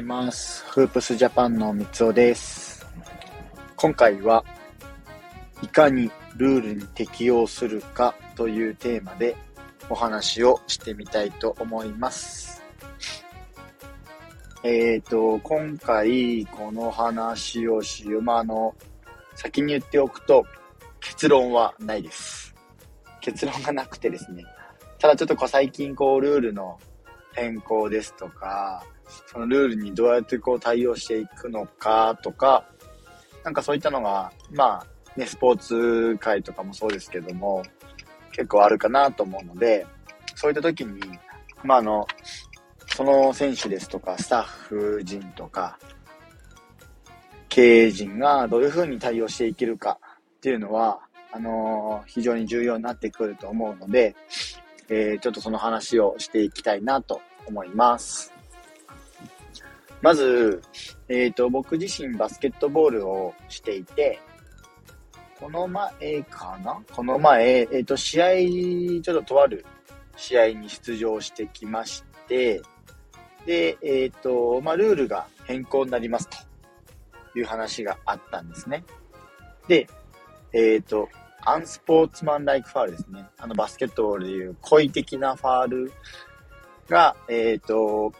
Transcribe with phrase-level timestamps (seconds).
[0.00, 0.64] います。
[0.70, 2.86] フープスジャパンの三尾です。
[3.76, 4.44] 今回は
[5.62, 9.36] いかにルールに適用するかというテーマで
[9.90, 12.62] お話をしてみたいと思います。
[14.62, 18.22] えっ、ー、と、今回この話をしよう。
[18.22, 18.74] まあ、あの、
[19.34, 20.44] 先に言っておくと
[21.00, 22.54] 結論はないです。
[23.20, 24.44] 結論がなくてですね。
[24.98, 26.78] ただちょっとこう最近こうルールの
[27.34, 28.84] 変更ですとか、
[29.26, 32.64] そのルールにどうやってこう対応していくのかとか、
[33.44, 37.62] なんかそういったのが、まあ、ね、スポーツ界とかもそうですけども、
[38.32, 39.86] 結構あるかなと思うので、
[40.34, 41.00] そういった時に、
[41.62, 42.06] まあ、あの、
[42.86, 45.78] その選手ですとか、スタッフ陣とか、
[47.48, 49.98] 経営陣がどういうふうに対応していけるか
[50.36, 51.00] っていうのは、
[51.32, 54.16] あのー、非常に重要になってくると思うので、
[54.88, 58.32] えー、ちょっとその話をしていきたいなと思います。
[60.02, 60.62] まず、
[61.08, 64.20] えっ、ー、と、僕自身バスケットボールをしていて、
[65.38, 66.82] この前かな？
[66.92, 69.64] この前、えっ、ー、と、試合、ちょっととある
[70.16, 72.62] 試合に出場してきまして、
[73.46, 76.28] で、えっ、ー、と、まあ、ルールが変更になります
[77.32, 78.84] という話があったんですね。
[79.68, 79.86] で、
[80.52, 81.08] えっ、と、
[81.42, 83.26] アンスポーツマンライクファールですね。
[83.38, 85.92] あのバスケットボールでいう故意的なファール
[86.88, 88.12] が、えっ、と、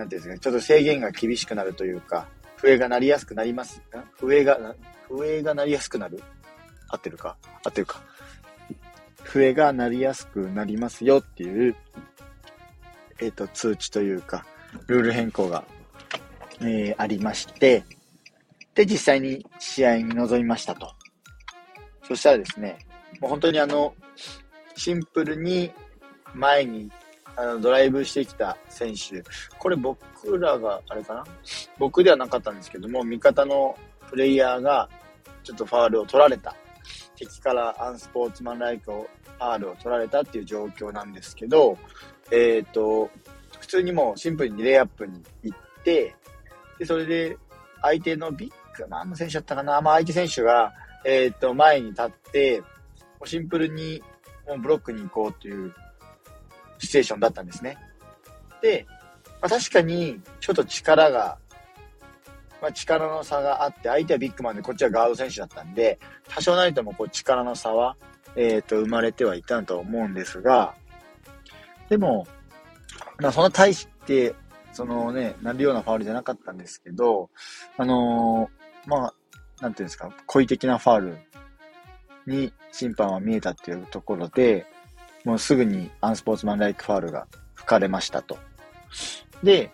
[0.00, 3.82] なんていうんですかね、ちょっと制限が厳しくなるというか、笛が鳴りやすくなります。
[4.18, 4.74] 笛が、
[5.10, 6.22] 笛が鳴りやすくなる？
[6.88, 7.36] 合ってるか？
[7.62, 8.00] 合ってるか？
[9.24, 11.76] 笛が鳴りやすくなりますよっていう、
[13.20, 14.46] えっ、ー、と、通知というか、
[14.86, 15.64] ルール変更が、
[16.62, 17.84] えー、ありまして、
[18.74, 20.94] で、実際に試合に臨みましたと。
[22.08, 22.78] そしたらですね、
[23.20, 23.94] もう本当にあの、
[24.76, 25.70] シンプルに
[26.32, 26.92] 前に行
[27.40, 29.24] あのドライブしてきた選手、
[29.58, 29.98] これ僕
[30.38, 31.24] らが、あれかな？
[31.78, 33.74] 僕ではなかったんですけども、味方の
[34.10, 34.90] プレイヤーが
[35.42, 36.54] ちょっとファールを取られた。
[37.16, 41.78] 敵からアンスポーツマンライクをファールを取られたっていう状況なんですけど、
[42.30, 43.08] えっ、ー、と、
[43.58, 46.14] 普通にもうシンプルにレイアップに行って、
[46.78, 47.38] で、それで
[47.80, 49.80] 相手のビッグ、何の選手だったかな？
[49.80, 50.74] まあ相手選手が、
[51.06, 52.62] えっ、ー、と、前に立って、
[53.24, 54.02] シンプルに
[54.46, 55.74] もうブロックに行こうという
[56.80, 57.78] シチュエーションだったんですね。
[58.60, 58.86] で、
[59.40, 61.38] まあ、確かにちょっと力が、
[62.60, 65.98] まあ、力の差があって、相手はビッグマンでこっちはガード選手だったんで、
[66.28, 67.96] 多少なりともこう力の差は、
[68.36, 70.74] えっ、ー、と、生まれてはいたと思うんですが、
[71.88, 72.26] でも、
[73.18, 74.34] まあ、その対して、
[74.72, 77.30] そのね、なるようなファウルじゃなかったんですけど、
[77.76, 79.14] あのー、まあ、
[79.60, 81.18] なんていうんですか、故意的なファウル
[82.26, 84.66] に審判は見えたっていうところで、
[85.24, 88.38] もうすぐにアンスポーツマンライクファールが吹かれましたと。
[89.42, 89.70] で、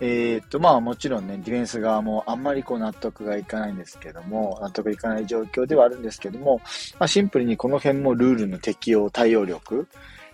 [0.00, 6.60] えー、っと、まあもちろんね、ディフェンス側もあんまりこう納得がいかないんですけども、納得いかない状況ではあるんですけども、
[6.98, 9.86] まあシンプルにこの辺もルールの適用、対応力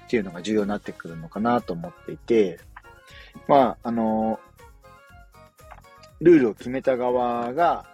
[0.05, 2.61] っていうのが重要になってくるのかなと思っていて、
[3.49, 4.39] まあ、あの、
[6.21, 7.85] ルールを決めた側が、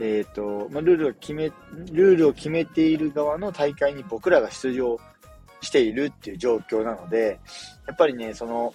[0.00, 1.52] えっ、と、まあ、ルールを決め、
[1.92, 4.98] ルールを決めている側の大会に僕らが出場
[5.60, 7.38] しているっていう状況なので、
[7.86, 8.72] やっぱりね、その、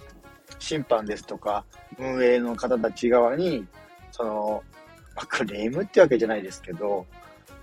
[0.59, 1.65] 審判ですとか、
[1.97, 3.65] 運営の方たち側に、
[4.11, 4.63] その、
[5.15, 7.05] まあ、クレームってわけじゃないですけど、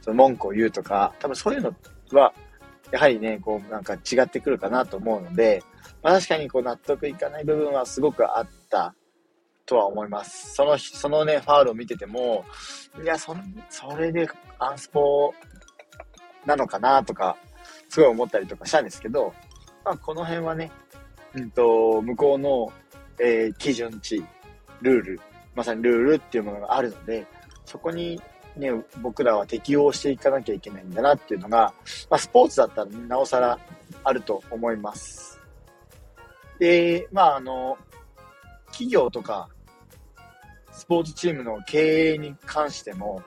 [0.00, 1.74] その文句を言うとか、多分そういうの
[2.12, 2.32] は、
[2.90, 5.62] やはりね、こう、なんか違ってくるかなと思うので、
[6.02, 8.94] まあ、確かにこう納得いかない部分はすごくあった
[9.66, 10.54] とは思います。
[10.54, 12.44] その、そのね、ファールを見てても、
[13.02, 13.34] いや、そ、
[13.70, 14.28] それで
[14.58, 15.32] アンスポ
[16.44, 17.36] なのかなとか、
[17.92, 19.34] すごい思ったりとかしたんですけど、
[19.84, 20.72] まあ、この辺はね、
[21.34, 22.72] うんと、向こうの、
[23.20, 24.24] えー、基準値、
[24.80, 25.20] ルール、
[25.54, 27.26] まさにルールっていうものがあるので、
[27.66, 28.18] そこに
[28.56, 28.70] ね、
[29.02, 31.74] 僕らは適応していかなきゃいけないんだなっていうのが、
[32.08, 33.58] まあ、スポーツだったら、なおさら
[34.04, 35.38] あると思います。
[36.58, 37.76] で、まあ、あの、
[38.68, 39.50] 企業とか、
[40.70, 43.22] スポーツチームの経営に関しても、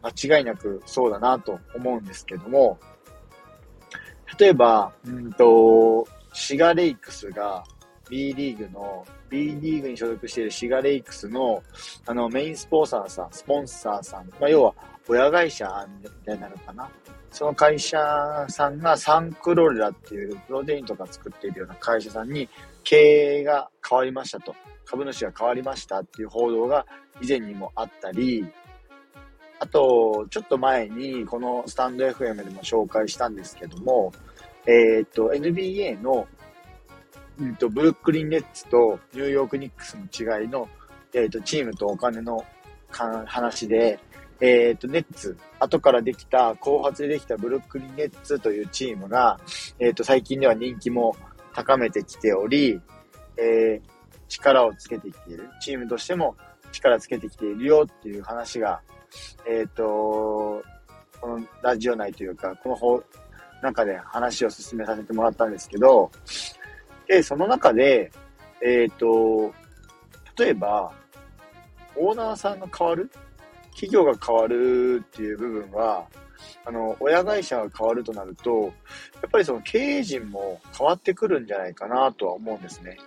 [0.00, 2.78] 間違いなくそうだなと思うんですけども、
[4.38, 7.64] 例えば、うんと、シガレイクスが
[8.08, 11.62] B リーグの、B リーグに所属しているシガレイクスの、
[12.06, 14.74] あの、メインスポンサーさん、スポンサーさん、まあ、要は、
[15.08, 16.90] 親会社みたいになるかな？
[17.30, 22.48] その会社さんがサンクローラっていうプロテインとか作っているような会社さんに
[22.82, 24.54] 経営が変わりましたと。
[24.84, 26.86] 株主が変わりましたっていう報道が
[27.20, 28.46] 以前にもあったり、
[29.58, 34.12] あと、ちょっと前に、このスタンド FM でも紹介したんですけども、
[34.66, 36.26] えっ、と、NBA の、
[37.38, 40.68] うんと、ブルックリンネッツとニューヨークニックスの違いの
[41.14, 42.44] えっ、と、チームとお金の
[42.90, 43.98] 話で、
[44.40, 49.40] えっ、と、ネッツ、後からできた、後発でできたブルックリンネッツというチームが、
[49.78, 51.16] えっ、と、最近では人気も
[51.54, 52.80] 高めてきており、
[53.38, 53.80] え
[54.28, 55.48] 力をつけてきている。
[55.60, 56.36] チームとしても
[56.72, 58.80] 力つけてきているよっていう話が、
[59.48, 60.62] えっ、と、
[61.20, 63.02] このラジオ内というか、この方、
[63.62, 66.10] 中で話を進めさせてもらったんですけど、
[67.08, 68.10] で、その中で、
[68.62, 69.52] えっ、と、
[70.38, 70.92] 例えば、
[71.96, 73.10] オーナーさんが変わる
[73.70, 76.06] 企業が変わるっていう部分は、
[76.64, 78.68] あの、親会社が変わるとなると、や
[79.26, 82.98] っぱりその経営陣も変わってくるんじゃないかなとは思うんですね。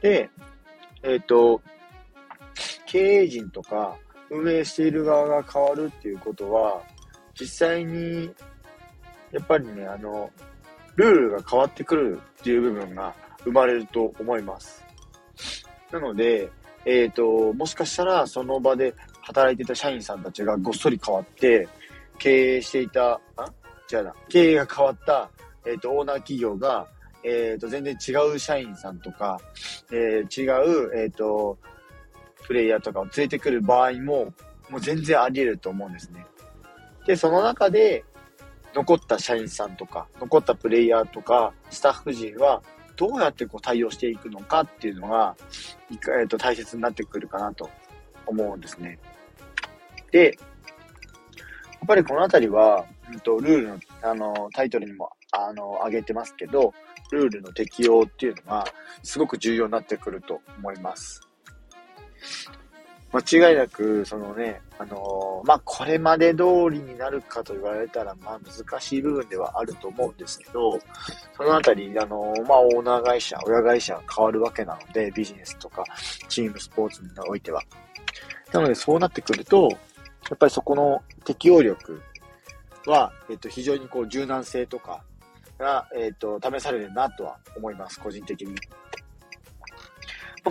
[0.00, 0.28] で、
[1.02, 1.60] えっ、ー、と、
[2.94, 3.96] 経営陣とか
[4.30, 6.80] 運営している側が変わるっていうことは、
[7.34, 8.30] 実際に、
[9.32, 10.30] やっぱりね、あの、
[10.94, 13.12] ルールが変わってくるっていう部分が
[13.42, 14.86] 生まれると思います。
[15.90, 16.48] なので、
[16.84, 21.66] えっ、ー、と、もしかしたらその場で働いてた社員さんたちがごっそり変わって、
[22.20, 23.52] 経営していた、あ？
[23.92, 25.28] 違うな、経営が変わった、
[25.66, 26.86] えっ、ー、と、オーナー企業が、
[27.24, 29.40] えっ、ー、と、全然違う社員さんとか、
[29.90, 30.46] えー、違
[30.86, 31.58] う、えっ、と、
[32.46, 34.32] プレイヤーとかを連れてくる場合も、
[34.70, 36.24] もう全然あり得ると思うんですね。
[37.06, 38.04] で、その中で、
[38.74, 42.62] 残った社員さんとか、残ったプレイヤーとか、スタッフ陣は、
[42.96, 45.36] どうやってこう対応していくのかっていうのが、
[45.90, 47.68] えー、と大切になってくるかなと
[48.26, 48.98] 思うんですね。
[50.10, 50.30] で、や
[51.84, 56.72] っぱりこのあたりは、うんと、ルールの、あの、タイトルにも、あの、挙げてますけど、
[57.12, 58.64] ルールの適用っていうのが、
[59.02, 61.20] すごく重要になってくると思います。
[63.14, 70.80] 間違いなく、そのね、あのー、まあ、これまで通りになるかと言われたら、まあ、難しい部分ではあると思うんですけど、
[71.36, 75.84] そのあたり、あのー、まあ、オーナー会社、親会社が変わるわけなので、ビジネスとか、
[76.28, 77.62] チームスポーツにおいては。
[78.52, 79.68] なので、そうなってくると、
[80.28, 82.02] やっぱりそこの適応力
[82.86, 85.04] は、えっと、非常にこう、柔軟性とか
[85.56, 88.56] が、えっと、試されるなとは思います、個人的に。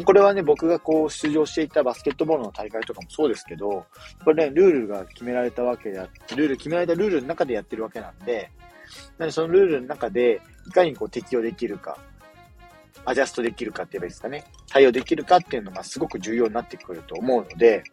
[0.02, 3.86] これはね、僕がこう出場していたバスケットボールの大会とかもそうですけど、
[4.24, 8.50] これね、ルールが決められたわけであって、ルール、決められたルールの中でやってるわけなんで、
[9.18, 11.98] なのでそのルールの中で、いかにこう適用できるか、
[13.06, 17.84] アジャストできるかって言えばいいですかね、対応できるかっていうのがすごく重要になってくると思うので、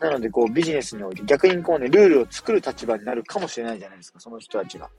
[0.00, 4.90] なので、こう、ビジネスにおいて逆にこうね、ルールを作る立場になるかもしれないじゃないですか、その人たちが。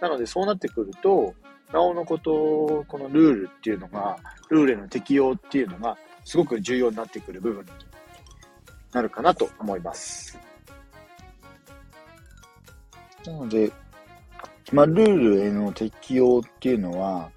[0.00, 1.34] なので、そうなってくると、
[1.72, 4.16] なおのこと、このルールっていうのが、
[4.48, 7.70] ルールへの適用っていうのが、すごく重要になってくる部分に
[8.92, 10.38] なるかなと思います。
[13.26, 13.70] なので、
[14.72, 17.30] まあ、ルールへの適用っていうのは、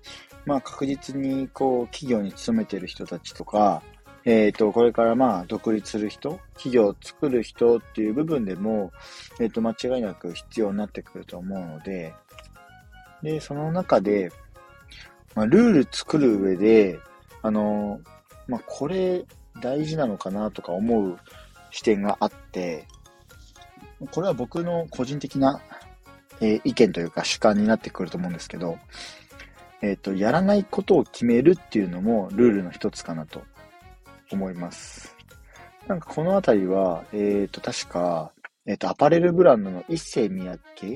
[0.46, 3.82] まあ、確実に、こう、企業に勤めてる人たちとか、
[4.24, 8.92] えっ、ー、と、これからまあ、独立する人、企業を作る人っていう部分でも、
[9.40, 12.14] えっ、ー、と、間違いなく必要になってくると思うので、
[13.24, 14.32] で、その中で、
[15.36, 17.00] まあ、ルール作る上で、
[17.42, 18.00] あの、
[18.48, 19.24] まあ、これ
[19.62, 21.18] 大事なのかなとか思う
[21.72, 22.88] 視点があって、
[24.12, 25.62] これは僕の個人的な、
[26.42, 28.78] えー、意見というか主観になってくると思うんですけど、
[29.82, 33.44] えっ、ー、と、やらないことを決めるっていうのもルールの一つかなと
[34.32, 35.16] 思います。
[35.88, 38.32] なんかこのあたりは、えっ、ー、と、確か、
[38.66, 40.96] えっ、と、アパレルブランドの一世三宅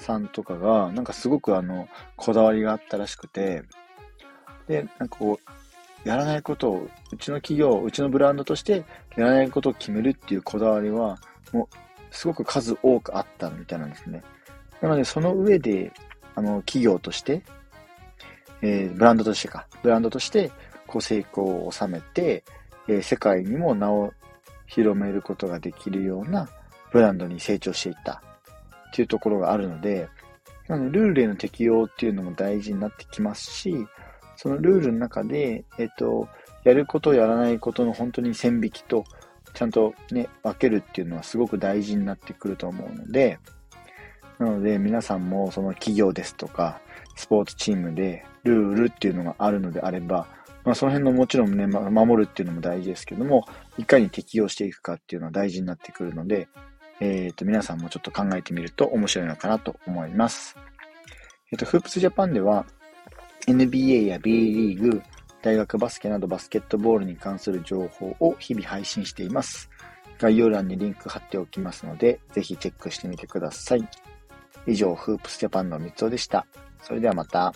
[0.00, 3.62] さんとかが、なんかすごくあの、こだわりがあったらしくて、
[4.66, 8.84] で、なんかこう、やらないことを、うちの企業、うちのブランドとして、
[9.16, 11.18] やらないことを決めるっていうこだわりは、
[11.52, 11.76] もう、
[12.10, 14.22] すごく数多くあったみたいなんですね。
[14.80, 15.92] なので、その上で、
[16.34, 17.42] あの、企業として、
[18.62, 20.50] えー、ブランドとしてか、ブランドとして、
[20.86, 22.44] こう、成功を収めて、
[22.88, 24.12] えー、世界にも名を
[24.66, 26.48] 広めることができるような
[26.92, 28.22] ブランドに成長していった。
[28.90, 30.08] っていうところがあるので、
[30.68, 33.74] なのでルールへの適用っていうのも大事になってきますし、
[34.36, 36.28] そのルールの中で、えっと、
[36.64, 39.04] やることやらないことの本当に線引きと、
[39.54, 43.38] ちゃんとね、分けるっていうのはすごく大事になってくると思うので、
[44.38, 46.80] なので皆さんもその企業ですとか、
[47.16, 50.26] スポーツチームでルールっていうのがあるのであれば、
[50.64, 53.46] まあ、その辺のもちろんね、守るっていうのも大事ですけども、
[53.78, 56.48] いかに適用していくかっていうのは大事になってくるので、
[57.00, 60.56] えっ、ー、と、皆さんもちょっと考えてみると面白いのかなと思います。
[61.50, 62.66] えっ、ー、と、フープスジャパンでは
[63.46, 65.02] NBA や B リーグ、
[65.42, 69.70] 大学バスケなどバスケットボールに関する情報を日々配信しています。
[70.18, 73.88] 概要欄にリンク貼っておきますので、ぜひチェックしてみてください。
[74.66, 76.46] 以上、フープスジャパンの三つおでした。
[76.82, 77.54] それではまた。